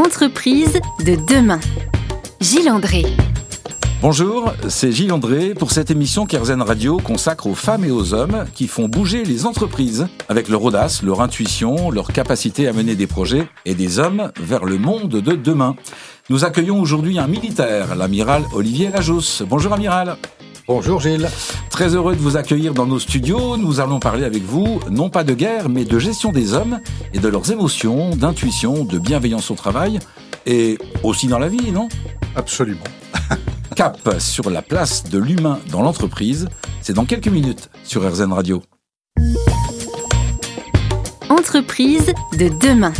Entreprise 0.00 0.80
de 1.04 1.14
demain. 1.28 1.60
Gilles 2.40 2.70
André. 2.70 3.04
Bonjour, 4.00 4.50
c'est 4.66 4.92
Gilles 4.92 5.12
André 5.12 5.52
pour 5.52 5.72
cette 5.72 5.90
émission 5.90 6.24
qu'Airzen 6.24 6.62
Radio 6.62 6.96
consacre 6.96 7.46
aux 7.46 7.54
femmes 7.54 7.84
et 7.84 7.90
aux 7.90 8.14
hommes 8.14 8.46
qui 8.54 8.66
font 8.66 8.88
bouger 8.88 9.24
les 9.24 9.44
entreprises 9.44 10.08
avec 10.30 10.48
leur 10.48 10.62
audace, 10.62 11.02
leur 11.02 11.20
intuition, 11.20 11.90
leur 11.90 12.14
capacité 12.14 12.66
à 12.66 12.72
mener 12.72 12.94
des 12.94 13.06
projets 13.06 13.46
et 13.66 13.74
des 13.74 13.98
hommes 13.98 14.32
vers 14.40 14.64
le 14.64 14.78
monde 14.78 15.10
de 15.10 15.32
demain. 15.32 15.76
Nous 16.30 16.46
accueillons 16.46 16.80
aujourd'hui 16.80 17.18
un 17.18 17.26
militaire, 17.26 17.94
l'amiral 17.94 18.44
Olivier 18.54 18.88
Lajousse. 18.88 19.42
Bonjour 19.46 19.74
amiral. 19.74 20.16
Bonjour 20.72 21.00
Gilles. 21.00 21.28
Très 21.68 21.96
heureux 21.96 22.14
de 22.14 22.20
vous 22.20 22.36
accueillir 22.36 22.74
dans 22.74 22.86
nos 22.86 23.00
studios. 23.00 23.56
Nous 23.56 23.80
allons 23.80 23.98
parler 23.98 24.22
avec 24.22 24.44
vous, 24.44 24.78
non 24.88 25.10
pas 25.10 25.24
de 25.24 25.34
guerre, 25.34 25.68
mais 25.68 25.84
de 25.84 25.98
gestion 25.98 26.30
des 26.30 26.52
hommes 26.52 26.78
et 27.12 27.18
de 27.18 27.26
leurs 27.26 27.50
émotions, 27.50 28.14
d'intuition, 28.14 28.84
de 28.84 29.00
bienveillance 29.00 29.50
au 29.50 29.56
travail 29.56 29.98
et 30.46 30.78
aussi 31.02 31.26
dans 31.26 31.40
la 31.40 31.48
vie, 31.48 31.72
non? 31.72 31.88
Absolument. 32.36 32.84
Cap 33.74 34.14
sur 34.20 34.48
la 34.48 34.62
place 34.62 35.02
de 35.02 35.18
l'humain 35.18 35.58
dans 35.72 35.82
l'entreprise, 35.82 36.46
c'est 36.82 36.92
dans 36.92 37.04
quelques 37.04 37.26
minutes 37.26 37.68
sur 37.82 38.08
RZN 38.08 38.32
Radio. 38.32 38.62
Entreprise 41.28 42.12
de 42.38 42.48
demain. 42.64 42.92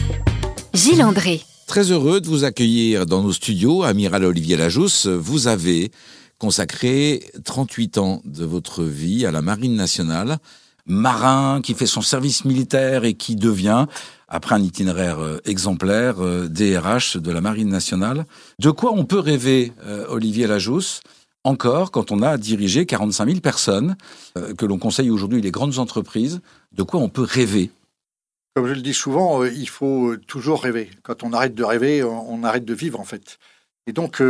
Gilles 0.74 1.04
André. 1.04 1.40
Très 1.68 1.92
heureux 1.92 2.20
de 2.20 2.26
vous 2.26 2.42
accueillir 2.42 3.06
dans 3.06 3.22
nos 3.22 3.32
studios, 3.32 3.84
amiral 3.84 4.24
Olivier 4.24 4.56
Lajousse. 4.56 5.06
Vous 5.06 5.46
avez 5.46 5.92
consacré 6.40 7.30
38 7.44 7.98
ans 7.98 8.22
de 8.24 8.44
votre 8.44 8.82
vie 8.82 9.26
à 9.26 9.30
la 9.30 9.42
Marine 9.42 9.76
nationale, 9.76 10.38
marin 10.86 11.60
qui 11.62 11.74
fait 11.74 11.86
son 11.86 12.00
service 12.00 12.46
militaire 12.46 13.04
et 13.04 13.12
qui 13.12 13.36
devient, 13.36 13.86
après 14.26 14.54
un 14.54 14.62
itinéraire 14.62 15.20
euh, 15.20 15.38
exemplaire, 15.44 16.16
DRH 16.16 17.16
euh, 17.16 17.20
de 17.20 17.30
la 17.30 17.42
Marine 17.42 17.68
nationale. 17.68 18.24
De 18.58 18.70
quoi 18.70 18.92
on 18.92 19.04
peut 19.04 19.18
rêver, 19.18 19.72
euh, 19.84 20.06
Olivier 20.08 20.46
Lajousse 20.46 21.02
encore 21.44 21.90
quand 21.90 22.10
on 22.10 22.20
a 22.22 22.36
dirigé 22.36 22.84
45 22.84 23.26
000 23.26 23.40
personnes, 23.40 23.96
que 24.58 24.66
l'on 24.66 24.78
conseille 24.78 25.08
aujourd'hui 25.08 25.40
les 25.40 25.50
grandes 25.50 25.78
entreprises, 25.78 26.42
de 26.72 26.82
quoi 26.82 27.00
on 27.00 27.08
peut 27.08 27.22
rêver? 27.22 27.70
Comme 28.54 28.66
je 28.66 28.74
le 28.74 28.82
dis 28.82 28.92
souvent, 28.92 29.42
il 29.44 29.68
faut 29.70 30.18
toujours 30.26 30.62
rêver. 30.62 30.90
Quand 31.02 31.22
on 31.22 31.32
arrête 31.32 31.54
de 31.54 31.64
rêver, 31.64 32.04
on 32.04 32.44
arrête 32.44 32.66
de 32.66 32.74
vivre 32.74 33.00
en 33.00 33.04
fait. 33.04 33.38
Et 33.86 33.94
donc, 33.94 34.20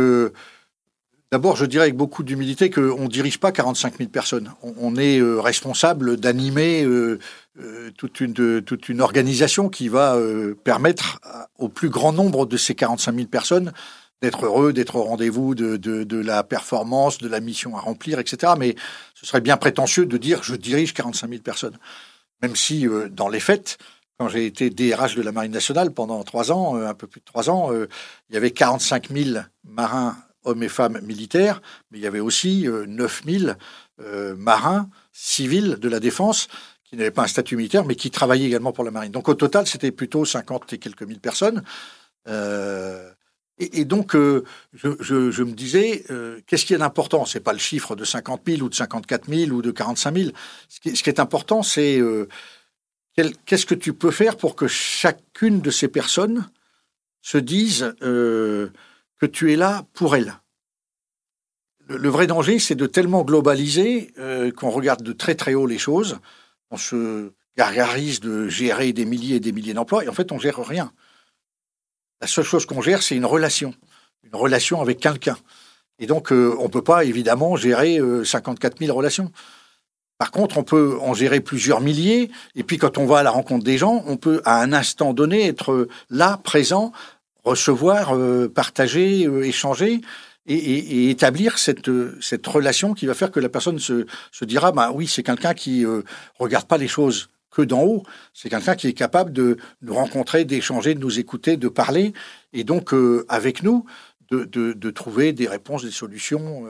D'abord, 1.31 1.55
je 1.55 1.63
dirais 1.65 1.83
avec 1.83 1.95
beaucoup 1.95 2.23
d'humilité 2.23 2.69
qu'on 2.69 3.03
ne 3.03 3.07
dirige 3.07 3.39
pas 3.39 3.53
45 3.53 3.99
000 3.99 4.09
personnes. 4.09 4.51
On, 4.61 4.97
est 4.97 5.17
euh, 5.17 5.39
responsable 5.39 6.17
d'animer 6.17 6.83
euh, 6.83 7.19
euh, 7.57 7.89
toute, 7.97 8.19
une, 8.19 8.99
organisation 8.99 9.69
qui 9.69 9.87
va 9.87 10.17
permettre 10.65 11.21
au 11.57 11.69
plus 11.69 11.87
grand 11.87 12.11
nombre 12.11 12.45
de 12.45 12.57
ces 12.57 12.75
45 12.75 13.15
000 13.15 13.27
personnes 13.27 13.71
d'être 14.21 14.45
heureux, 14.45 14.73
d'être 14.73 14.97
au 14.97 15.03
rendez-vous 15.03 15.55
de, 15.55 15.77
de, 15.77 16.03
de, 16.03 16.17
la 16.17 16.43
performance, 16.43 17.17
de 17.19 17.29
la 17.29 17.39
mission 17.39 17.77
à 17.77 17.79
remplir, 17.79 18.19
etc. 18.19 18.53
Mais 18.59 18.75
ce 19.15 19.25
serait 19.25 19.41
bien 19.41 19.55
prétentieux 19.55 20.05
de 20.05 20.17
dire 20.17 20.43
je 20.43 20.55
dirige 20.55 20.93
45 20.93 21.29
000 21.29 21.41
personnes. 21.41 21.77
Même 22.41 22.57
si, 22.57 22.85
dans 23.09 23.29
les 23.29 23.39
faits, 23.39 23.77
quand 24.19 24.27
j'ai 24.27 24.45
été 24.45 24.69
DRH 24.69 25.15
de 25.15 25.21
la 25.21 25.31
Marine 25.31 25.53
nationale 25.53 25.91
pendant 25.91 26.21
trois 26.23 26.51
ans, 26.51 26.75
un 26.75 26.93
peu 26.93 27.07
plus 27.07 27.21
de 27.21 27.25
trois 27.25 27.49
ans, 27.49 27.71
il 27.71 28.33
y 28.33 28.37
avait 28.37 28.51
45 28.51 29.09
000 29.09 29.39
marins 29.63 30.17
hommes 30.43 30.63
et 30.63 30.69
femmes 30.69 30.99
militaires, 31.01 31.61
mais 31.91 31.99
il 31.99 32.01
y 32.01 32.07
avait 32.07 32.19
aussi 32.19 32.67
9000 32.87 33.49
euh, 33.49 33.53
euh, 34.03 34.35
marins 34.35 34.89
civils 35.11 35.77
de 35.79 35.89
la 35.89 35.99
défense 35.99 36.47
qui 36.83 36.95
n'avaient 36.97 37.11
pas 37.11 37.23
un 37.23 37.27
statut 37.27 37.55
militaire, 37.55 37.85
mais 37.85 37.95
qui 37.95 38.11
travaillaient 38.11 38.45
également 38.45 38.73
pour 38.73 38.83
la 38.83 38.91
marine. 38.91 39.11
Donc 39.11 39.29
au 39.29 39.33
total, 39.33 39.67
c'était 39.67 39.91
plutôt 39.91 40.25
50 40.25 40.73
et 40.73 40.77
quelques 40.77 41.03
mille 41.03 41.19
personnes. 41.19 41.63
Euh, 42.27 43.09
et, 43.59 43.85
donc, 43.85 44.15
je, 44.15 45.43
me 45.43 45.51
disais, 45.51 46.03
qu'est-ce 46.47 46.65
qui 46.65 46.73
est 46.73 46.81
important? 46.81 47.25
C'est 47.25 47.41
pas 47.41 47.53
le 47.53 47.59
chiffre 47.59 47.95
de 47.95 48.03
50 48.03 48.41
000 48.47 48.61
ou 48.61 48.69
de 48.69 48.73
54 48.73 49.29
000 49.29 49.51
ou 49.51 49.61
de 49.61 49.69
45 49.69 50.17
000. 50.17 50.31
Ce 50.67 50.79
qui, 50.79 50.97
ce 50.97 51.03
qui 51.03 51.11
est 51.11 51.19
important, 51.19 51.61
c'est 51.61 52.01
qu'est-ce 53.45 53.67
que 53.67 53.75
tu 53.75 53.93
peux 53.93 54.09
faire 54.09 54.35
pour 54.35 54.55
que 54.55 54.67
chacune 54.67 55.61
de 55.61 55.69
ces 55.69 55.89
personnes 55.89 56.49
se 57.21 57.37
dise 57.37 57.93
que 59.21 59.27
tu 59.27 59.53
es 59.53 59.55
là 59.55 59.85
pour 59.93 60.15
elle. 60.15 60.33
Le, 61.87 62.09
vrai 62.09 62.25
danger, 62.25 62.57
c'est 62.57 62.75
de 62.75 62.87
tellement 62.87 63.23
globaliser 63.23 64.13
euh, 64.17 64.51
qu'on 64.51 64.71
regarde 64.71 65.03
de 65.03 65.13
très 65.13 65.35
très 65.35 65.53
haut 65.53 65.67
les 65.67 65.77
choses, 65.77 66.19
on 66.71 66.77
se 66.77 67.31
gargarise 67.55 68.19
de 68.19 68.47
gérer 68.47 68.93
des 68.93 69.05
milliers 69.05 69.35
et 69.35 69.39
des 69.39 69.51
milliers 69.51 69.73
d'emplois, 69.73 70.03
et 70.03 70.07
en 70.07 70.13
fait, 70.13 70.31
on 70.31 70.39
gère 70.39 70.57
rien. 70.65 70.91
La 72.21 72.27
seule 72.27 72.45
chose 72.45 72.65
qu'on 72.65 72.81
gère, 72.81 73.03
c'est 73.03 73.15
une 73.15 73.25
relation, 73.25 73.75
une 74.23 74.35
relation 74.35 74.81
avec 74.81 74.99
quelqu'un. 74.99 75.37
Et 75.99 76.07
donc, 76.07 76.31
euh, 76.31 76.55
on 76.59 76.63
ne 76.63 76.69
peut 76.69 76.83
pas, 76.83 77.03
évidemment, 77.03 77.55
gérer 77.55 77.99
54 78.23 78.73
euh, 78.73 78.85
000 78.85 78.97
relations. 78.97 79.31
Par 80.17 80.31
contre, 80.31 80.57
on 80.57 80.63
peut 80.63 80.97
en 81.01 81.13
gérer 81.13 81.41
plusieurs 81.41 81.81
milliers, 81.81 82.31
et 82.55 82.63
puis 82.63 82.77
quand 82.77 82.97
on 82.97 83.05
va 83.05 83.19
à 83.19 83.23
la 83.23 83.31
rencontre 83.31 83.65
des 83.65 83.77
gens, 83.77 84.03
on 84.07 84.17
peut, 84.17 84.41
à 84.45 84.61
un 84.61 84.71
instant 84.73 85.13
donné, 85.13 85.45
être 85.47 85.87
là, 86.09 86.39
présent, 86.43 86.91
recevoir, 87.43 88.15
euh, 88.15 88.47
partager, 88.47 89.25
euh, 89.25 89.43
échanger. 89.43 90.01
Et, 90.47 91.11
établir 91.11 91.59
cette, 91.59 91.91
cette 92.19 92.45
relation 92.47 92.95
qui 92.95 93.05
va 93.05 93.13
faire 93.13 93.29
que 93.29 93.39
la 93.39 93.47
personne 93.47 93.77
se, 93.77 94.05
dira 94.41 94.71
bah 94.71 94.91
oui 94.91 95.05
c'est 95.05 95.21
quelqu'un 95.21 95.53
qui 95.53 95.85
euh, 95.85 96.01
regarde 96.39 96.65
pas 96.65 96.79
les 96.79 96.87
choses 96.87 97.29
que 97.51 97.61
d'en 97.61 97.83
haut 97.83 98.03
c'est 98.33 98.49
quelqu'un 98.49 98.75
qui 98.75 98.87
est 98.87 98.93
capable 98.93 99.31
de 99.33 99.57
nous 99.83 99.93
rencontrer 99.93 100.43
d'échanger 100.43 100.95
de 100.95 100.99
nous 100.99 101.19
écouter 101.19 101.57
de 101.57 101.67
parler 101.69 102.13
et 102.53 102.63
donc 102.63 102.91
avec 103.29 103.61
nous 103.61 103.85
de, 104.31 104.45
de, 104.45 104.89
trouver 104.89 105.31
des 105.31 105.47
réponses 105.47 105.83
des 105.83 105.91
solutions 105.91 106.65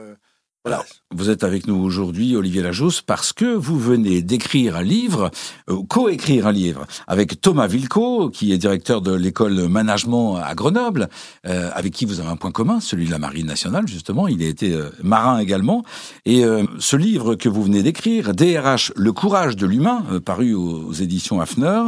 voilà. 0.64 0.84
Vous 1.14 1.28
êtes 1.28 1.42
avec 1.42 1.66
nous 1.66 1.74
aujourd'hui, 1.74 2.36
Olivier 2.36 2.62
Lajousse, 2.62 3.02
parce 3.02 3.32
que 3.32 3.44
vous 3.44 3.78
venez 3.78 4.22
d'écrire 4.22 4.76
un 4.76 4.82
livre, 4.82 5.32
euh, 5.68 5.82
co-écrire 5.88 6.46
un 6.46 6.52
livre 6.52 6.86
avec 7.08 7.40
Thomas 7.40 7.66
Vilco, 7.66 8.30
qui 8.30 8.52
est 8.52 8.58
directeur 8.58 9.02
de 9.02 9.12
l'école 9.12 9.68
management 9.68 10.36
à 10.36 10.54
Grenoble, 10.54 11.08
euh, 11.46 11.68
avec 11.74 11.92
qui 11.92 12.04
vous 12.04 12.20
avez 12.20 12.28
un 12.28 12.36
point 12.36 12.52
commun, 12.52 12.78
celui 12.78 13.06
de 13.06 13.10
la 13.10 13.18
Marine 13.18 13.46
nationale, 13.46 13.88
justement. 13.88 14.28
Il 14.28 14.40
a 14.40 14.46
été 14.46 14.72
euh, 14.72 14.90
marin 15.02 15.40
également. 15.40 15.82
Et 16.26 16.44
ce 16.78 16.96
livre 16.96 17.34
que 17.34 17.48
vous 17.48 17.64
venez 17.64 17.82
d'écrire, 17.82 18.32
DRH, 18.32 18.92
le 18.94 19.12
courage 19.12 19.56
de 19.56 19.66
l'humain, 19.66 20.04
paru 20.24 20.54
aux, 20.54 20.92
éditions 20.92 21.40
Hafner, 21.40 21.82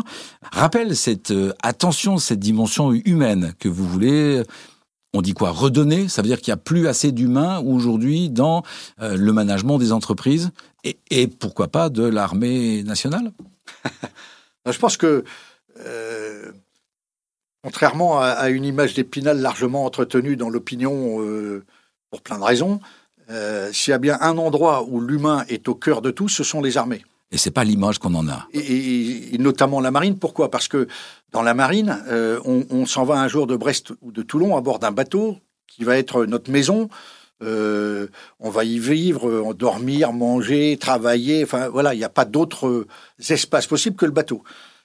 rappelle 0.53 0.97
cette 0.97 1.33
attention, 1.63 2.19
cette 2.19 2.41
dimension 2.41 2.93
humaine 2.93 3.55
que 3.61 3.69
vous 3.69 3.87
voulez 3.87 4.43
on 5.15 5.23
dit 5.23 5.33
quoi? 5.33 5.51
Redonner 5.51 6.09
Ça 6.09 6.21
veut 6.21 6.29
dire 6.29 6.41
qu'il 6.41 6.51
n'y 6.51 6.59
a 6.59 6.63
plus 6.63 6.89
assez 6.89 7.13
d'humains 7.13 7.61
aujourd'hui 7.61 8.29
dans 8.29 8.63
euh, 9.01 9.17
le 9.17 9.33
management 9.33 9.79
des 9.79 9.93
entreprises 9.93 10.51
et, 11.11 11.29
pourquoi 11.29 11.69
pas 11.69 11.89
de 11.89 12.03
l'armée 12.03 12.83
nationale? 12.83 13.33
Je 14.67 14.79
pense 14.79 14.99
que, 14.99 15.25
euh, 15.81 16.53
contrairement 17.63 18.21
à, 18.21 18.51
une 18.51 18.65
image 18.65 18.93
d'Épinal 18.93 19.41
largement 19.41 19.87
entretenue 19.87 20.37
dans 20.37 20.51
l'opinion 20.51 21.23
euh, 21.23 21.65
pour 22.11 22.21
plein 22.21 22.39
de 22.39 22.45
raisons, 22.45 22.81
s'il 23.73 23.93
y 23.93 23.95
a 23.95 23.99
bien 23.99 24.19
un 24.21 24.37
endroit 24.37 24.85
où 24.87 25.01
l'humain 25.01 25.47
est 25.49 25.69
au 25.69 25.75
cœur 25.75 26.03
de 26.03 26.11
tout, 26.11 26.29
ce 26.29 26.45
sont 26.45 26.61
les 26.61 26.77
armées. 26.77 27.03
Et 27.34 27.39
c'est 27.39 27.50
pas 27.50 27.65
l'image 27.65 27.99
qu'on 27.99 28.15
en 28.15 28.28
a. 28.28 28.47
Et, 28.53 29.37
notamment 29.41 29.81
la 29.81 29.91
marine. 29.91 30.17
Pourquoi? 30.17 30.53
Parce 30.53 30.69
que 30.69 30.87
dans 31.33 31.43
la 31.43 31.53
marine, 31.53 32.00
euh, 32.06 32.39
on, 32.45 32.87
s'en 32.87 33.05
va 33.05 33.17
un 33.17 33.27
jour 33.27 33.49
de 33.49 33.56
Brest 33.56 33.93
ou 34.03 34.12
de 34.12 34.22
Toulon 34.22 34.56
à 34.56 34.61
bord 34.61 34.78
d'un 34.78 34.93
bateau 34.93 35.39
qui 35.67 35.83
va 35.83 35.99
être 35.99 36.27
notre 36.27 36.53
maison. 36.53 36.89
Euh, 37.43 38.06
on 38.39 38.50
va 38.50 38.62
y 38.62 38.78
vivre, 38.78 39.53
dormir, 39.53 40.12
manger, 40.12 40.78
travailler. 40.81 41.43
Enfin 41.43 41.69
voilà, 41.69 41.93
il 41.93 41.99
n'y 41.99 42.05
a 42.05 42.09
pas 42.09 42.25
d'autres 42.25 42.87
espaces 43.28 43.66
possibles 43.66 43.97
que 43.97 44.06
le 44.06 44.12
bateau. 44.12 44.45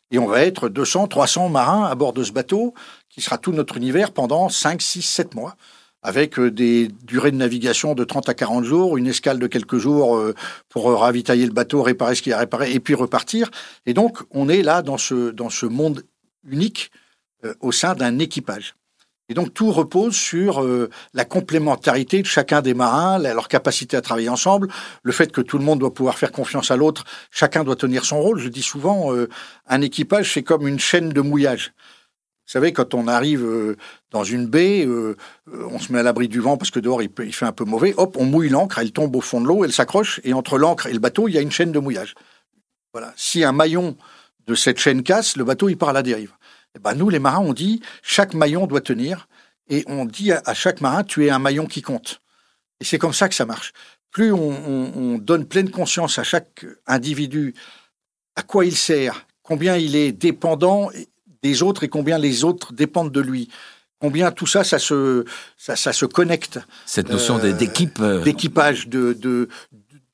Et 0.09 0.17
on 0.17 0.25
va 0.25 0.41
être 0.41 0.69
200, 0.69 1.07
300 1.07 1.49
marins 1.49 1.85
à 1.85 1.93
bord 1.93 2.13
de 2.13 2.23
ce 2.23 2.31
bateau 2.31 2.73
qui 3.09 3.21
sera 3.21 3.37
tout 3.37 3.51
notre 3.51 3.77
univers 3.77 4.11
pendant 4.11 4.49
5, 4.49 4.81
6, 4.81 5.03
7 5.03 5.35
mois 5.35 5.55
avec 6.01 6.39
euh, 6.39 6.51
des 6.51 6.89
durées 7.03 7.31
de 7.31 7.37
navigation 7.37 7.93
de 7.93 8.03
30 8.03 8.29
à 8.29 8.33
40 8.33 8.63
jours, 8.63 8.97
une 8.97 9.07
escale 9.07 9.39
de 9.39 9.47
quelques 9.47 9.77
jours 9.77 10.17
euh, 10.17 10.33
pour 10.69 10.89
euh, 10.89 10.95
ravitailler 10.95 11.45
le 11.45 11.51
bateau, 11.51 11.81
réparer 11.81 12.15
ce 12.15 12.21
qui 12.21 12.31
a 12.31 12.37
réparé, 12.37 12.71
et 12.73 12.79
puis 12.79 12.95
repartir. 12.95 13.49
Et 13.85 13.93
donc, 13.93 14.19
on 14.31 14.49
est 14.49 14.61
là 14.61 14.81
dans 14.81 14.97
ce, 14.97 15.31
dans 15.31 15.49
ce 15.49 15.65
monde 15.65 16.03
unique 16.47 16.91
au 17.61 17.71
sein 17.71 17.95
d'un 17.95 18.19
équipage. 18.19 18.75
Et 19.29 19.33
donc, 19.33 19.53
tout 19.53 19.71
repose 19.71 20.15
sur 20.15 20.65
la 21.13 21.25
complémentarité 21.25 22.21
de 22.21 22.27
chacun 22.27 22.61
des 22.61 22.73
marins, 22.73 23.17
leur 23.17 23.47
capacité 23.47 23.95
à 23.95 24.01
travailler 24.01 24.27
ensemble, 24.27 24.67
le 25.03 25.11
fait 25.13 25.31
que 25.31 25.39
tout 25.39 25.57
le 25.57 25.63
monde 25.63 25.79
doit 25.79 25.93
pouvoir 25.93 26.17
faire 26.17 26.33
confiance 26.33 26.71
à 26.71 26.75
l'autre, 26.75 27.05
chacun 27.31 27.63
doit 27.63 27.77
tenir 27.77 28.03
son 28.03 28.19
rôle. 28.19 28.39
Je 28.39 28.49
dis 28.49 28.61
souvent, 28.61 29.13
un 29.67 29.81
équipage, 29.81 30.33
c'est 30.33 30.43
comme 30.43 30.67
une 30.67 30.79
chaîne 30.79 31.09
de 31.09 31.21
mouillage. 31.21 31.71
Vous 32.49 32.53
savez, 32.53 32.73
quand 32.73 32.95
on 32.95 33.07
arrive 33.07 33.45
euh, 33.45 33.77
dans 34.09 34.23
une 34.23 34.47
baie, 34.47 34.83
euh, 34.83 35.15
euh, 35.53 35.67
on 35.69 35.77
se 35.77 35.93
met 35.93 35.99
à 35.99 36.03
l'abri 36.03 36.27
du 36.27 36.39
vent 36.39 36.57
parce 36.57 36.71
que 36.71 36.79
dehors 36.79 37.03
il, 37.03 37.11
fait 37.31 37.45
un 37.45 37.51
peu 37.51 37.63
mauvais. 37.63 37.93
Hop, 37.95 38.17
on 38.17 38.25
mouille 38.25 38.49
l'ancre, 38.49 38.79
elle 38.79 38.91
tombe 38.91 39.15
au 39.15 39.21
fond 39.21 39.39
de 39.39 39.45
l'eau, 39.45 39.63
elle 39.63 39.71
s'accroche, 39.71 40.19
et 40.23 40.33
entre 40.33 40.57
l'ancre 40.57 40.87
et 40.87 40.93
le 40.93 40.97
bateau, 40.97 41.27
il 41.27 41.35
y 41.35 41.37
a 41.37 41.41
une 41.41 41.51
chaîne 41.51 41.71
de 41.71 41.77
mouillage. 41.77 42.15
Voilà. 42.91 43.13
Si 43.15 43.43
un 43.43 43.51
maillon 43.51 43.95
de 44.47 44.55
cette 44.55 44.79
chaîne 44.79 45.03
casse, 45.03 45.37
le 45.37 45.43
bateau 45.43 45.69
il 45.69 45.77
part 45.77 45.89
à 45.89 45.93
la 45.93 46.01
dérive. 46.01 46.33
Eh 46.75 46.79
ben, 46.79 46.95
nous, 46.95 47.09
les 47.09 47.19
marins, 47.19 47.45
on 47.45 47.53
dit 47.53 47.83
chaque 48.01 48.33
maillon 48.33 48.65
doit 48.65 48.81
tenir. 48.81 49.27
Et 49.67 49.83
on 49.85 50.05
dit 50.05 50.31
à, 50.31 50.53
chaque 50.55 50.81
marin, 50.81 51.03
tu 51.03 51.27
es 51.27 51.29
un 51.29 51.37
maillon 51.37 51.67
qui 51.67 51.83
compte. 51.83 52.19
Et 52.81 52.83
c'est 52.83 52.97
comme 52.97 53.13
ça 53.13 53.29
que 53.29 53.35
ça 53.35 53.45
marche. 53.45 53.73
Plus 54.09 54.33
on, 54.33 55.19
donne 55.19 55.45
pleine 55.45 55.69
conscience 55.69 56.17
à 56.17 56.23
chaque 56.23 56.65
individu 56.87 57.53
à 58.35 58.41
quoi 58.41 58.65
il 58.65 58.75
sert, 58.75 59.27
combien 59.43 59.77
il 59.77 59.95
est 59.95 60.11
dépendant 60.11 60.89
des 61.43 61.63
autres 61.63 61.83
et 61.83 61.89
combien 61.89 62.17
les 62.17 62.43
autres 62.43 62.73
dépendent 62.73 63.11
de 63.11 63.21
lui. 63.21 63.49
Combien 63.99 64.31
tout 64.31 64.47
ça, 64.47 64.63
ça 64.63 64.79
se, 64.79 65.25
ça, 65.57 65.75
se 65.75 66.05
connecte. 66.05 66.59
Cette 66.85 67.09
notion 67.09 67.37
euh, 67.43 67.51
d'équipe. 67.51 67.99
Euh, 67.99 68.23
d'équipage, 68.23 68.87
de, 68.87 69.11
de, 69.13 69.49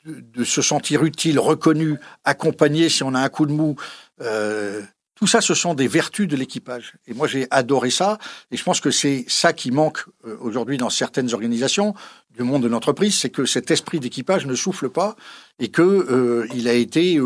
de, 0.05 0.43
se 0.43 0.61
sentir 0.61 1.03
utile, 1.03 1.39
reconnu, 1.39 1.97
accompagné 2.23 2.89
si 2.89 3.03
on 3.03 3.13
a 3.13 3.19
un 3.19 3.29
coup 3.29 3.45
de 3.45 3.51
mou. 3.51 3.75
Euh, 4.21 4.81
tout 5.15 5.27
ça, 5.27 5.39
ce 5.39 5.53
sont 5.53 5.73
des 5.73 5.87
vertus 5.87 6.27
de 6.27 6.35
l'équipage. 6.35 6.93
Et 7.07 7.13
moi, 7.13 7.27
j'ai 7.27 7.47
adoré 7.49 7.89
ça. 7.89 8.17
Et 8.51 8.57
je 8.57 8.63
pense 8.63 8.81
que 8.81 8.91
c'est 8.91 9.23
ça 9.29 9.53
qui 9.53 9.71
manque 9.71 10.03
euh, 10.27 10.35
aujourd'hui 10.41 10.77
dans 10.77 10.89
certaines 10.89 11.33
organisations 11.33 11.93
du 12.35 12.43
monde 12.43 12.63
de 12.63 12.67
l'entreprise, 12.67 13.17
c'est 13.17 13.29
que 13.29 13.45
cet 13.45 13.71
esprit 13.71 14.01
d'équipage 14.01 14.45
ne 14.45 14.55
souffle 14.55 14.89
pas 14.89 15.15
et 15.57 15.69
que 15.69 15.81
euh, 15.81 16.47
il 16.53 16.67
a 16.67 16.73
été, 16.73 17.17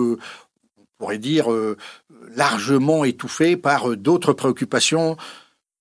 pourrait 0.99 1.17
dire, 1.17 1.47
largement 2.35 3.03
étouffé 3.05 3.57
par 3.57 3.97
d'autres 3.97 4.33
préoccupations 4.33 5.17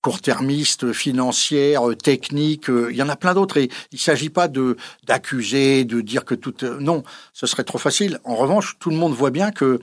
court-termistes, 0.00 0.92
financières, 0.92 1.82
techniques. 2.02 2.68
Il 2.68 2.96
y 2.96 3.02
en 3.02 3.08
a 3.08 3.16
plein 3.16 3.34
d'autres. 3.34 3.56
Et 3.56 3.68
il 3.92 3.96
ne 3.96 3.98
s'agit 4.00 4.30
pas 4.30 4.48
de 4.48 4.76
d'accuser, 5.06 5.84
de 5.84 6.00
dire 6.00 6.24
que 6.24 6.34
tout. 6.34 6.54
Non, 6.80 7.02
ce 7.32 7.46
serait 7.46 7.64
trop 7.64 7.78
facile. 7.78 8.20
En 8.24 8.36
revanche, 8.36 8.76
tout 8.78 8.90
le 8.90 8.96
monde 8.96 9.12
voit 9.12 9.30
bien 9.30 9.50
que 9.50 9.64
euh, 9.64 9.80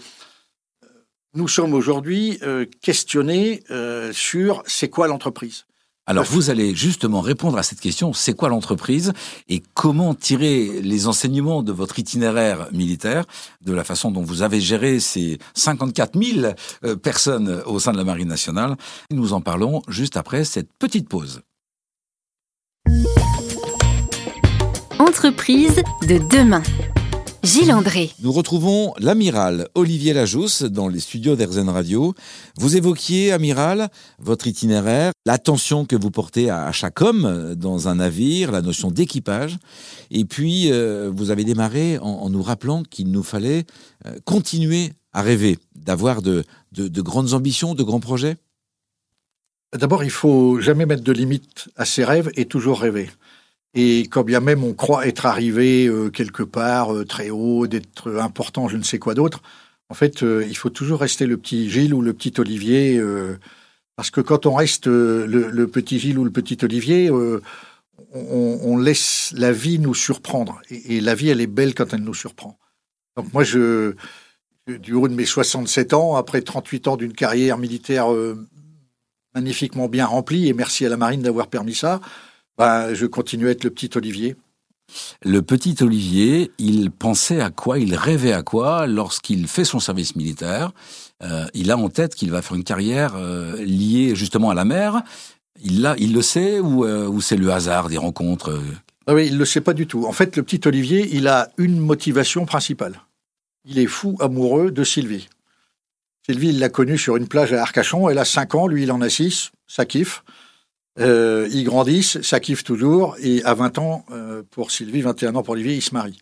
nous 1.34 1.48
sommes 1.48 1.74
aujourd'hui 1.74 2.40
euh, 2.44 2.66
questionnés 2.82 3.64
euh, 3.72 4.12
sur 4.14 4.64
c'est 4.66 4.90
quoi 4.90 5.08
l'entreprise. 5.08 5.66
Alors 6.08 6.26
vous 6.26 6.52
allez 6.52 6.76
justement 6.76 7.20
répondre 7.20 7.58
à 7.58 7.64
cette 7.64 7.80
question, 7.80 8.14
c'est 8.14 8.34
quoi 8.34 8.50
l'entreprise 8.50 9.12
et 9.50 9.64
comment 9.74 10.14
tirer 10.14 10.82
les 10.82 11.08
enseignements 11.08 11.64
de 11.64 11.72
votre 11.72 11.98
itinéraire 11.98 12.68
militaire, 12.72 13.26
de 13.62 13.74
la 13.74 13.84
façon 13.84 14.12
dont 14.12 14.22
vous 14.22 14.44
avez 14.44 14.62
géré 14.62 15.00
ces 15.00 15.40
54 15.56 16.22
000 16.22 16.54
euh, 16.84 16.96
personnes 16.96 17.64
au 17.66 17.80
sein 17.80 17.92
de 17.92 17.98
la 17.98 18.04
Marine 18.04 18.28
nationale. 18.28 18.76
Nous 19.10 19.34
en 19.34 19.42
parlons 19.42 19.82
juste 19.88 20.16
après 20.16 20.44
cette 20.44 20.70
petite 20.78 21.10
pause. 21.10 21.42
Entreprise 25.00 25.82
de 26.08 26.20
demain. 26.30 26.62
Gilles 27.46 27.72
André. 27.72 28.12
Nous 28.22 28.32
retrouvons 28.32 28.96
l'amiral 28.98 29.70
Olivier 29.76 30.14
Lajousse 30.14 30.64
dans 30.64 30.88
les 30.88 31.00
studios 31.00 31.36
d'Erzen 31.36 31.70
Radio. 31.70 32.16
Vous 32.58 32.76
évoquiez, 32.76 33.32
amiral, 33.32 33.90
votre 34.18 34.48
itinéraire, 34.48 35.12
l'attention 35.28 35.86
que 35.86 35.96
vous 35.96 36.10
portez 36.10 36.50
à 36.50 36.72
chaque 36.72 37.02
homme 37.02 37.54
dans 37.56 37.88
un 37.88 37.96
navire, 37.96 38.52
la 38.52 38.64
notion 38.64 38.90
d'équipage. 38.90 39.58
Et 40.10 40.26
puis, 40.26 40.72
euh, 40.72 41.12
vous 41.14 41.30
avez 41.30 41.44
démarré 41.44 42.00
en, 42.00 42.32
nous 42.32 42.42
rappelant 42.42 42.82
qu'il 42.82 43.12
nous 43.12 43.24
fallait 43.24 43.66
euh, 44.08 44.18
continuer 44.26 44.94
à 45.14 45.22
rêver, 45.22 45.60
d'avoir 45.76 46.24
de, 46.24 46.44
de 46.72 47.02
grandes 47.02 47.34
ambitions, 47.34 47.76
de 47.76 47.84
grands 47.84 48.00
projets. 48.00 48.38
D'abord, 49.72 50.04
il 50.04 50.10
faut 50.10 50.60
jamais 50.60 50.88
mettre 50.88 51.04
de 51.04 51.12
limites 51.12 51.70
à 51.76 51.86
ses 51.86 52.04
rêves 52.04 52.32
et 52.36 52.46
toujours 52.46 52.82
rêver. 52.82 53.08
Et 53.76 54.08
quand 54.10 54.24
bien 54.24 54.40
même 54.40 54.64
on 54.64 54.74
croit 54.74 55.06
être 55.06 55.26
arrivé 55.26 55.86
euh, 55.86 56.10
quelque 56.10 56.44
part 56.44 56.96
euh, 56.96 57.04
très 57.04 57.30
haut, 57.30 57.68
d'être 57.68 58.16
important, 58.16 58.70
je 58.70 58.78
ne 58.78 58.84
sais 58.84 59.00
quoi 59.00 59.14
d'autre, 59.14 59.42
en 59.90 59.94
fait, 59.94 60.24
euh, 60.24 60.46
il 60.48 60.56
faut 60.56 60.70
toujours 60.70 61.02
rester 61.02 61.26
le 61.28 61.38
petit 61.38 61.70
Gilles 61.70 61.94
ou 61.94 62.02
le 62.02 62.14
petit 62.14 62.34
Olivier, 62.40 63.00
parce 63.96 64.10
que 64.10 64.22
quand 64.22 64.46
on 64.46 64.56
reste 64.56 64.88
le, 64.88 65.66
petit 65.66 66.00
Gilles 66.00 66.18
ou 66.18 66.24
le 66.24 66.32
petit 66.32 66.58
Olivier, 66.64 67.12
on, 68.14 68.78
laisse 68.78 69.32
la 69.38 69.52
vie 69.52 69.78
nous 69.78 69.94
surprendre. 69.94 70.60
Et, 70.70 71.02
la 71.02 71.14
vie, 71.14 71.30
elle 71.30 71.40
est 71.40 71.48
belle 71.48 71.76
quand 71.76 71.94
elle 71.94 72.04
nous 72.04 72.16
surprend. 72.16 72.58
Donc 73.16 73.32
moi, 73.32 73.44
je, 73.44 73.94
du 74.68 74.94
haut 74.94 75.08
de 75.08 75.14
mes 75.14 75.26
67 75.26 75.94
ans, 75.94 76.16
après 76.16 76.42
38 76.42 76.88
ans 76.88 76.98
d'une 76.98 77.14
carrière 77.14 77.60
militaire 77.60 78.08
magnifiquement 79.36 79.88
bien 79.88 80.08
remplie, 80.08 80.48
et 80.48 80.54
merci 80.54 80.86
à 80.86 80.90
la 80.90 80.98
marine 80.98 81.22
d'avoir 81.22 81.48
permis 81.48 81.76
ça, 81.76 82.02
bah, 82.58 82.94
je 82.94 83.06
continue 83.06 83.48
à 83.48 83.52
être 83.52 83.64
le 83.64 83.70
petit 83.70 83.90
Olivier. 83.96 84.36
Le 85.24 85.42
petit 85.42 85.76
Olivier, 85.82 86.52
il 86.58 86.92
pensait 86.92 87.42
à 87.42 87.50
quoi, 87.50 87.80
il 87.80 87.96
rêvait 87.96 88.34
à 88.34 88.44
quoi 88.44 88.88
lorsqu'il 88.88 89.48
fait 89.48 89.66
son 89.66 89.80
service 89.80 90.16
militaire. 90.16 90.72
Euh, 91.24 91.46
il 91.54 91.72
a 91.72 91.78
en 91.78 91.90
tête 91.90 92.16
qu'il 92.16 92.32
va 92.32 92.42
faire 92.42 92.56
une 92.56 92.64
carrière 92.64 93.16
euh, 93.16 93.58
liée 93.64 94.16
justement 94.16 94.52
à 94.52 94.54
la 94.54 94.66
mer. 94.66 95.02
Il, 95.64 95.92
il 95.98 96.14
le 96.14 96.22
sait 96.22 96.60
ou, 96.60 96.86
euh, 96.86 97.08
ou 97.08 97.22
c'est 97.22 97.38
le 97.38 97.52
hasard 97.52 97.90
des 97.90 97.98
rencontres 97.98 98.62
ah 99.08 99.14
Oui, 99.14 99.28
il 99.28 99.34
ne 99.34 99.40
le 99.40 99.46
sait 99.46 99.62
pas 99.62 99.74
du 99.74 99.88
tout. 99.88 100.06
En 100.06 100.12
fait, 100.12 100.36
le 100.36 100.44
petit 100.44 100.62
Olivier, 100.68 101.10
il 101.14 101.28
a 101.28 101.50
une 101.58 101.80
motivation 101.80 102.46
principale. 102.46 103.02
Il 103.64 103.80
est 103.80 103.88
fou 103.88 104.18
amoureux 104.20 104.72
de 104.72 104.84
Sylvie. 104.84 105.28
Sylvie, 106.26 106.50
il 106.50 106.60
l'a 106.60 106.70
connue 106.70 106.98
sur 106.98 107.18
une 107.18 107.28
plage 107.28 107.54
à 107.54 107.62
Arcachon. 107.62 108.10
Elle 108.10 108.18
a 108.18 108.26
5 108.26 108.56
ans, 108.56 108.68
lui, 108.68 108.84
il 108.84 108.92
en 108.92 109.02
a 109.02 109.10
6. 109.10 109.52
Ça 109.68 109.86
kiffe. 109.86 110.24
Euh, 111.00 111.48
ils 111.52 111.66
grandissent, 111.66 112.22
ça 112.22 112.40
kiffe 112.40 112.64
toujours, 112.64 113.18
et 113.20 113.44
à 113.44 113.54
20 113.54 113.80
ans 113.80 114.06
euh, 114.12 114.44
pour 114.50 114.72
Sylvie, 114.72 115.02
21 115.02 115.36
ans 115.36 115.44
pour 115.44 115.54
Olivier, 115.54 115.76
ils 115.76 115.82
se 115.82 115.94
marient. 115.94 116.20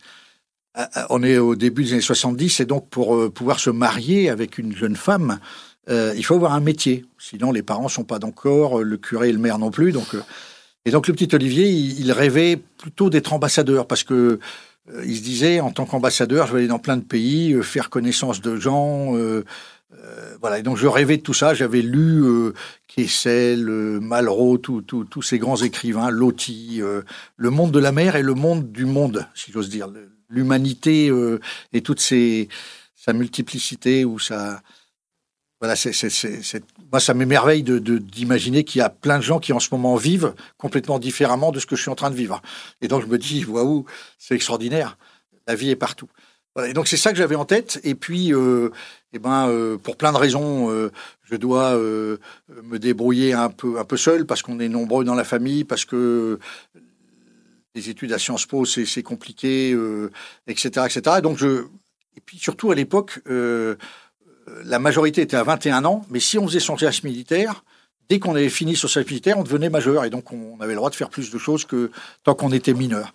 Euh, 0.78 0.86
on 1.12 1.22
est 1.22 1.38
au 1.38 1.56
début 1.56 1.84
des 1.84 1.94
années 1.94 2.02
70, 2.02 2.60
et 2.60 2.66
donc 2.66 2.90
pour 2.90 3.32
pouvoir 3.32 3.60
se 3.60 3.70
marier 3.70 4.30
avec 4.30 4.58
une 4.58 4.76
jeune 4.76 4.96
femme, 4.96 5.40
il 5.90 6.24
faut 6.24 6.36
avoir 6.36 6.54
un 6.54 6.62
métier. 6.62 7.06
Sinon, 7.20 7.52
les 7.52 7.62
parents 7.62 7.90
sont 7.90 8.06
pas 8.06 8.18
d'accord, 8.18 8.82
le 8.82 8.98
curé 8.98 9.30
et 9.30 9.34
le 9.34 9.38
maire 9.38 9.60
non 9.60 9.70
plus. 9.70 9.92
Donc, 9.92 10.16
et 10.86 10.92
donc 10.92 11.08
le 11.08 11.14
petit 11.14 11.36
Olivier, 11.36 11.70
il, 11.70 12.10
rêvait 12.14 12.56
plutôt 12.56 13.10
d'être 13.10 13.34
ambassadeur, 13.34 13.86
parce 13.86 14.04
que 14.04 14.40
il 15.06 15.18
se 15.18 15.22
disait, 15.22 15.60
en 15.60 15.72
tant 15.72 15.86
qu'ambassadeur, 15.86 16.48
je 16.48 16.54
vais 16.54 16.60
aller 16.60 16.68
dans 16.68 16.80
plein 16.80 16.98
de 16.98 17.04
pays, 17.04 17.62
faire 17.64 17.90
connaissance 17.90 18.42
de 18.42 18.56
gens. 18.56 19.14
Euh, 20.00 20.38
voilà, 20.42 20.60
et 20.60 20.64
donc 20.64 20.78
je 20.78 20.88
rêvais 20.88 21.18
de 21.18 21.22
tout 21.22 21.34
ça. 21.34 21.54
J'avais 21.54 21.82
lu 21.82 22.24
euh, 22.24 22.54
Kessel, 22.88 23.68
euh, 23.70 24.00
Malraux, 24.00 24.58
tous 24.58 25.22
ces 25.22 25.40
grands 25.40 25.58
écrivains, 25.58 26.10
Loti, 26.10 26.82
le 27.38 27.50
monde 27.50 27.72
de 27.72 27.80
la 27.80 27.92
mer 27.92 28.16
et 28.16 28.24
le 28.24 28.34
monde 28.34 28.72
du 28.72 28.86
monde, 28.86 29.28
si 29.36 29.52
j'ose 29.52 29.70
dire, 29.70 29.88
l'humanité 30.30 31.12
et 31.74 31.82
toute 31.82 32.00
sa 32.02 33.14
multiplicité 33.14 34.06
ou 34.06 34.20
sa 34.20 34.62
voilà, 35.62 35.76
moi 36.92 37.00
ça 37.00 37.14
m'émerveille 37.14 37.64
de, 37.64 37.80
d'imaginer 37.80 38.66
qu'il 38.66 38.80
y 38.80 38.82
a 38.82 38.90
plein 38.90 39.18
de 39.18 39.24
gens 39.24 39.40
qui 39.40 39.54
en 39.54 39.62
ce 39.62 39.70
moment 39.72 39.96
vivent 39.96 40.34
complètement 40.58 41.00
différemment 41.00 41.54
de 41.54 41.60
ce 41.62 41.66
que 41.66 41.78
je 41.78 41.82
suis 41.84 41.90
en 41.90 41.96
train 41.96 42.12
de 42.12 42.18
vivre. 42.18 42.42
Et 42.82 42.90
donc 42.90 43.02
je 43.02 43.08
me 43.08 43.18
dis, 43.18 43.46
waouh, 43.46 43.86
c'est 44.20 44.36
extraordinaire. 44.36 44.98
La 45.48 45.56
vie 45.56 45.70
est 45.70 45.78
partout. 45.78 46.10
Voilà, 46.56 46.70
et 46.70 46.74
donc 46.74 46.88
c'est 46.88 46.98
ça 46.98 47.12
que 47.12 47.18
j'avais 47.18 47.36
en 47.36 47.46
tête. 47.46 47.80
Et 47.84 47.96
puis, 47.96 48.34
euh, 48.34 48.70
eh 49.14 49.20
ben, 49.20 49.48
euh, 49.48 49.78
pour 49.78 49.96
plein 49.96 50.12
de 50.12 50.18
raisons, 50.18 50.72
euh, 50.72 50.92
je 51.24 51.36
dois 51.36 51.76
euh, 51.76 52.18
me 52.64 52.78
débrouiller 52.78 53.34
un 53.34 53.50
peu, 53.50 53.80
un 53.80 53.86
peu 53.86 53.98
seul 53.98 54.26
parce 54.26 54.42
qu'on 54.42 54.60
est 54.60 54.70
nombreux 54.70 55.06
dans 55.06 55.16
la 55.16 55.24
famille, 55.24 55.64
parce 55.64 55.86
que 55.86 56.40
les 57.76 57.90
études 57.90 58.12
à 58.12 58.20
Sciences 58.20 58.46
Po 58.46 58.66
c'est 58.66 59.04
compliqué, 59.04 59.76
etc., 60.46 60.86
etc. 60.86 61.18
Et 61.18 61.22
donc 61.22 61.38
je, 61.40 61.66
et 62.16 62.22
puis 62.24 62.38
surtout 62.38 62.70
à 62.72 62.76
l'époque, 62.76 63.20
la 63.26 64.80
majorité 64.80 65.22
était 65.22 65.38
à 65.38 65.44
21 65.44 65.84
ans, 65.86 66.06
mais 66.12 66.20
si 66.20 66.38
on 66.38 66.48
faisait 66.48 66.60
son 66.60 66.78
service 66.78 67.04
militaire, 67.04 67.64
dès 68.10 68.20
qu'on 68.20 68.36
avait 68.36 68.50
fini 68.50 68.76
son 68.76 68.88
service 68.88 69.10
militaire, 69.10 69.40
on 69.40 69.44
devenait 69.44 69.72
majeur 69.72 70.06
et 70.06 70.12
donc 70.12 70.32
on 70.32 70.60
avait 70.60 70.74
le 70.74 70.78
droit 70.78 70.92
de 70.92 70.96
faire 70.96 71.10
plus 71.10 71.32
de 71.32 71.38
choses 71.40 71.66
que 71.66 71.90
tant 72.24 72.36
qu'on 72.36 72.52
était 72.52 72.74
mineur. 72.74 73.12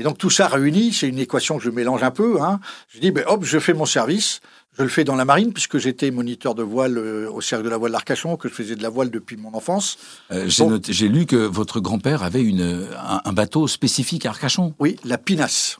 Et 0.00 0.02
donc 0.02 0.16
tout 0.16 0.30
ça 0.30 0.48
réuni, 0.48 0.94
c'est 0.94 1.08
une 1.08 1.18
équation 1.18 1.58
que 1.58 1.62
je 1.62 1.68
mélange 1.68 2.02
un 2.02 2.10
peu. 2.10 2.40
Hein. 2.40 2.58
Je 2.88 3.00
dis, 3.00 3.10
ben, 3.10 3.22
hop, 3.26 3.44
je 3.44 3.58
fais 3.58 3.74
mon 3.74 3.84
service. 3.84 4.40
Je 4.78 4.82
le 4.82 4.88
fais 4.88 5.04
dans 5.04 5.14
la 5.14 5.26
marine 5.26 5.52
puisque 5.52 5.76
j'étais 5.76 6.10
moniteur 6.10 6.54
de 6.54 6.62
voile 6.62 6.96
euh, 6.96 7.30
au 7.30 7.42
cercle 7.42 7.66
de 7.66 7.68
la 7.68 7.76
voile 7.76 7.92
d'Arcachon, 7.92 8.38
que 8.38 8.48
je 8.48 8.54
faisais 8.54 8.76
de 8.76 8.82
la 8.82 8.88
voile 8.88 9.10
depuis 9.10 9.36
mon 9.36 9.52
enfance. 9.52 9.98
Euh, 10.32 10.48
j'ai 10.88 11.08
lu 11.08 11.26
que 11.26 11.36
votre 11.36 11.80
grand-père 11.80 12.22
avait 12.22 12.42
une, 12.42 12.88
un, 12.96 13.32
bateau 13.34 13.68
spécifique 13.68 14.24
à 14.24 14.30
Arcachon. 14.30 14.74
Oui, 14.78 14.96
la 15.04 15.18
pinasse. 15.18 15.76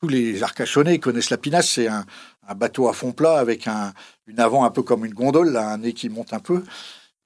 Tous 0.00 0.08
les 0.08 0.42
Arcachonnais 0.42 0.98
connaissent 0.98 1.28
la 1.28 1.36
pinasse. 1.36 1.72
C'est 1.72 1.88
un, 1.88 2.06
bateau 2.56 2.88
à 2.88 2.94
fond 2.94 3.12
plat 3.12 3.38
avec 3.38 3.68
un, 3.68 3.92
une 4.26 4.40
avant 4.40 4.64
un 4.64 4.70
peu 4.70 4.82
comme 4.82 5.04
une 5.04 5.12
gondole, 5.12 5.54
un 5.58 5.76
nez 5.76 5.92
qui 5.92 6.08
monte 6.08 6.32
un 6.32 6.40
peu. 6.40 6.62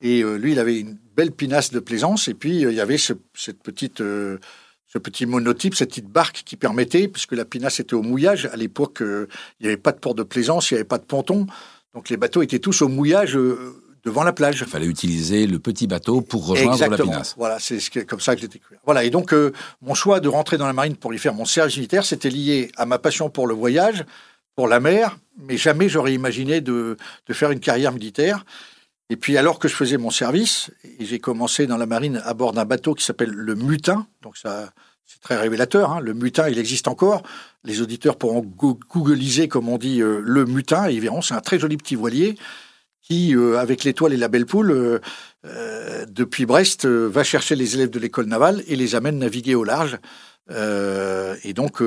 Et 0.00 0.25
euh, 0.25 0.35
lui, 0.35 0.50
il 0.50 0.59
avait 0.59 0.81
une 0.81 0.99
belle 1.14 1.31
pinasse 1.31 1.71
de 1.71 1.79
plaisance. 1.79 2.26
Et 2.26 2.35
puis, 2.35 2.62
il 2.62 2.73
y 2.73 2.81
avait 2.81 2.99
cette 2.99 3.62
petite 3.62 4.03
ce 4.95 4.99
petit 5.01 5.27
monotype, 5.27 5.75
cette 5.75 5.89
petite 5.89 6.09
barque 6.09 6.43
qui 6.45 6.57
permettait, 6.57 7.09
puisque 7.09 7.33
la 7.33 7.45
pinasse 7.45 7.81
était 7.81 7.95
au 7.95 8.03
mouillage, 8.03 8.47
à 8.53 8.57
l'époque, 8.57 9.03
euh, 9.03 9.27
il 9.59 9.65
n'y 9.65 9.73
avait 9.73 9.81
pas 9.81 9.91
de 9.91 9.99
port 9.99 10.15
de 10.15 10.23
plaisance, 10.23 10.71
il 10.71 10.75
n'y 10.75 10.79
avait 10.79 10.89
pas 10.89 10.99
de 10.99 11.05
ponton, 11.05 11.47
donc 11.95 12.11
les 12.11 12.17
bateaux 12.17 12.43
étaient 12.43 12.61
tous 12.61 12.81
au 12.83 12.89
mouillage 12.89 13.37
euh, 13.37 13.75
devant 14.05 14.23
la 14.23 14.33
plage. 14.33 14.61
Il 14.61 14.71
fallait 14.71 14.87
utiliser 14.87 15.49
le 15.49 15.59
petit 15.59 15.89
bateau 15.89 16.21
pour 16.21 16.47
rejoindre 16.47 16.87
la 16.87 16.97
pinasse. 16.97 17.35
Voilà, 17.37 17.59
c'est 17.59 17.81
comme 18.07 18.21
ça 18.21 18.37
que 18.37 18.47
découvert. 18.47 18.79
Voilà, 18.85 19.03
et 19.03 19.11
donc 19.11 19.35
euh, 19.35 19.53
mon 19.83 19.95
choix 19.95 20.21
de 20.21 20.29
rentrer 20.29 20.59
dans 20.59 20.67
la 20.67 20.73
marine 20.73 20.95
pour 20.95 21.13
y 21.13 21.19
faire 21.19 21.35
mon 21.35 21.45
service 21.45 21.77
militaire, 21.77 22.05
c'était 22.05 22.31
lié 22.31 22.71
à 22.77 22.87
ma 22.87 23.01
passion 23.01 23.31
pour 23.31 23.49
le 23.49 23.55
voyage, 23.55 24.05
pour 24.55 24.69
la 24.69 24.79
mer, 24.79 25.19
mais 25.37 25.57
jamais 25.57 25.89
j'aurais 25.89 26.15
imaginé 26.15 26.61
de, 26.61 26.97
de 27.27 27.35
faire 27.35 27.51
une 27.51 27.59
carrière 27.59 27.91
militaire. 27.91 28.45
Et 29.11 29.17
puis 29.17 29.37
alors 29.37 29.59
que 29.59 29.69
je 29.69 29.75
faisais 29.75 29.99
mon 29.99 30.11
service, 30.11 30.71
j'ai 30.99 31.19
commencé 31.19 31.67
dans 31.67 31.77
la 31.77 31.87
marine 31.87 32.23
à 32.25 32.33
bord 32.33 32.53
d'un 32.53 32.65
bateau 32.65 32.95
qui 32.95 33.05
s'appelle 33.05 33.31
le 33.31 33.55
Mutin, 33.55 34.07
donc 34.23 34.37
ça 34.39 34.73
c'est 35.05 35.21
très 35.21 35.37
révélateur, 35.37 35.93
hein. 35.93 36.01
le 36.01 36.15
Mutin 36.15 36.49
il 36.49 36.59
existe 36.59 36.89
encore, 36.89 37.23
les 37.65 37.83
auditeurs 37.83 38.17
pourront 38.17 38.41
googliser 38.41 39.49
comme 39.49 39.69
on 39.69 39.77
dit 39.77 40.01
euh, 40.01 40.23
le 40.25 40.47
Mutin, 40.47 40.89
et 40.89 40.95
ils 40.95 41.01
verront 41.01 41.21
c'est 41.21 41.35
un 41.35 41.43
très 41.43 41.59
joli 41.59 41.77
petit 41.77 41.97
voilier 41.97 42.37
qui, 43.03 43.37
euh, 43.37 43.59
avec 43.59 43.85
l'étoile 43.85 44.15
et 44.15 44.17
la 44.17 44.29
belle 44.29 44.47
poule, 44.47 44.73
euh, 45.45 46.07
depuis 46.09 46.47
Brest, 46.47 46.87
va 46.87 47.23
chercher 47.23 47.55
les 47.57 47.75
élèves 47.75 47.91
de 47.91 47.99
l'école 47.99 48.25
navale 48.25 48.63
et 48.67 48.77
les 48.77 48.95
amène 48.95 49.19
naviguer 49.19 49.55
au 49.55 49.65
large. 49.65 49.99
et 50.51 51.53
donc 51.53 51.83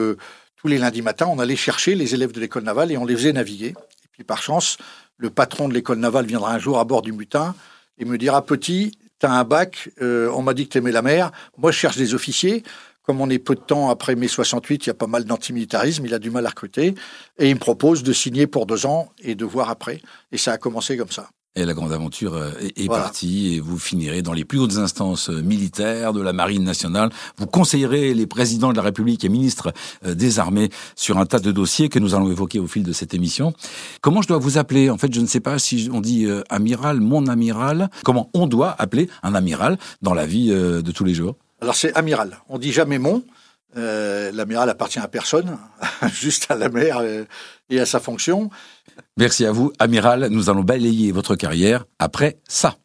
tous 0.57 0.67
les 0.67 0.77
lundis 0.77 1.01
matins, 1.01 1.25
on 1.27 1.39
allait 1.39 1.55
chercher 1.55 1.95
les 1.95 2.13
élèves 2.13 2.31
de 2.31 2.39
l'école 2.39 2.63
navale 2.63 2.91
et 2.91 2.97
on 2.97 3.05
les 3.05 3.15
faisait 3.15 3.33
naviguer. 3.33 3.73
Puis 4.17 4.23
par 4.23 4.41
chance, 4.41 4.77
le 5.17 5.29
patron 5.29 5.69
de 5.69 5.75
l'école 5.75 5.99
navale 5.99 6.25
viendra 6.25 6.51
un 6.51 6.57
jour 6.57 6.79
à 6.79 6.85
bord 6.85 7.03
du 7.03 7.11
mutin 7.11 7.53
et 7.99 8.05
me 8.05 8.17
dira 8.17 8.43
Petit, 8.43 8.97
t'as 9.19 9.29
un 9.29 9.43
bac, 9.43 9.91
euh, 10.01 10.31
on 10.33 10.41
m'a 10.41 10.55
dit 10.55 10.67
que 10.67 10.73
t'aimais 10.73 10.91
la 10.91 11.03
mer. 11.03 11.31
Moi, 11.57 11.71
je 11.71 11.77
cherche 11.77 11.97
des 11.97 12.15
officiers. 12.15 12.63
Comme 13.03 13.21
on 13.21 13.29
est 13.29 13.39
peu 13.39 13.53
de 13.53 13.61
temps 13.61 13.89
après 13.91 14.15
mai 14.15 14.27
68, 14.27 14.85
il 14.85 14.87
y 14.87 14.89
a 14.89 14.95
pas 14.95 15.07
mal 15.07 15.23
d'antimilitarisme, 15.23 16.05
il 16.05 16.13
a 16.15 16.19
du 16.19 16.31
mal 16.31 16.45
à 16.47 16.49
recruter. 16.49 16.95
Et 17.37 17.49
il 17.49 17.53
me 17.53 17.59
propose 17.59 18.01
de 18.01 18.11
signer 18.11 18.47
pour 18.47 18.65
deux 18.65 18.87
ans 18.87 19.09
et 19.19 19.35
de 19.35 19.45
voir 19.45 19.69
après. 19.69 20.01
Et 20.31 20.39
ça 20.39 20.53
a 20.53 20.57
commencé 20.57 20.97
comme 20.97 21.11
ça. 21.11 21.29
Et 21.57 21.65
la 21.65 21.73
grande 21.73 21.91
aventure 21.91 22.35
euh, 22.35 22.51
est, 22.75 22.87
partie 22.87 23.55
et 23.55 23.59
vous 23.59 23.79
finirez 23.79 24.21
dans 24.21 24.33
les 24.33 24.45
plus 24.45 24.59
hautes 24.59 24.77
instances 24.77 25.31
euh, 25.31 25.41
militaires 25.41 26.13
de 26.13 26.21
la 26.21 26.31
Marine 26.31 26.63
nationale. 26.63 27.09
Vous 27.37 27.47
conseillerez 27.47 28.13
les 28.13 28.27
présidents 28.27 28.69
de 28.69 28.75
la 28.75 28.83
République 28.83 29.25
et 29.25 29.29
ministres 29.29 29.73
euh, 30.05 30.13
des 30.13 30.37
armées 30.37 30.69
sur 30.95 31.17
un 31.17 31.25
tas 31.25 31.39
de 31.39 31.51
dossiers 31.51 31.89
que 31.89 31.97
nous 31.97 32.13
allons 32.13 32.29
évoquer 32.29 32.59
au 32.59 32.67
fil 32.67 32.83
de 32.83 32.93
cette 32.93 33.15
émission. 33.15 33.53
Comment 34.01 34.21
je 34.21 34.27
dois 34.27 34.37
vous 34.37 34.59
appeler? 34.59 34.91
En 34.91 34.99
fait, 34.99 35.11
je 35.11 35.19
ne 35.19 35.25
sais 35.25 35.39
pas 35.39 35.57
si 35.57 35.89
on 35.91 35.99
dit 35.99 36.27
amiral, 36.49 37.01
mon 37.01 37.25
amiral. 37.25 37.89
Comment 38.03 38.29
on 38.35 38.45
doit 38.45 38.75
appeler 38.77 39.09
un 39.23 39.33
amiral 39.33 39.79
dans 40.03 40.13
la 40.13 40.27
vie 40.27 40.49
de 40.49 40.91
tous 40.91 41.05
les 41.05 41.15
jours? 41.15 41.37
Alors 41.61 41.73
c'est 41.73 41.95
amiral. 41.97 42.37
On 42.49 42.59
dit 42.59 42.71
jamais 42.71 42.99
mon. 42.99 43.23
L'amiral 43.75 44.69
appartient 44.69 44.99
à 44.99 45.07
personne, 45.07 45.57
juste 46.13 46.47
à 46.49 46.55
la 46.55 46.69
mer 46.69 47.01
et 47.69 47.79
à 47.79 47.85
sa 47.85 47.99
fonction. 47.99 48.49
Merci 49.17 49.45
à 49.45 49.51
vous, 49.51 49.71
amiral. 49.79 50.27
Nous 50.29 50.49
allons 50.49 50.63
balayer 50.63 51.11
votre 51.11 51.35
carrière 51.35 51.85
après 51.99 52.39
ça. 52.47 52.77